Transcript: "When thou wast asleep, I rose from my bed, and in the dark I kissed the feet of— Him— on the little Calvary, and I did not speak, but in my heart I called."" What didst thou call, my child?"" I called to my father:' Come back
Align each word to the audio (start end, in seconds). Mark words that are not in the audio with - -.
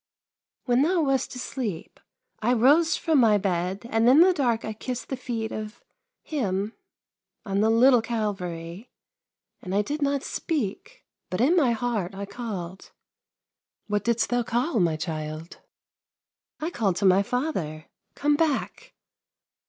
"When 0.65 0.81
thou 0.81 1.03
wast 1.03 1.35
asleep, 1.35 1.99
I 2.39 2.53
rose 2.53 2.97
from 2.97 3.19
my 3.19 3.37
bed, 3.37 3.85
and 3.87 4.09
in 4.09 4.21
the 4.21 4.33
dark 4.33 4.65
I 4.65 4.73
kissed 4.73 5.09
the 5.09 5.15
feet 5.15 5.51
of— 5.51 5.83
Him— 6.23 6.73
on 7.45 7.61
the 7.61 7.69
little 7.69 8.01
Calvary, 8.01 8.89
and 9.61 9.75
I 9.75 9.83
did 9.83 10.01
not 10.01 10.23
speak, 10.23 11.05
but 11.29 11.39
in 11.39 11.55
my 11.55 11.73
heart 11.73 12.15
I 12.15 12.25
called."" 12.25 12.89
What 13.89 14.03
didst 14.03 14.29
thou 14.31 14.41
call, 14.41 14.79
my 14.79 14.95
child?"" 14.95 15.59
I 16.59 16.71
called 16.71 16.95
to 16.95 17.05
my 17.05 17.21
father:' 17.21 17.85
Come 18.15 18.35
back 18.35 18.95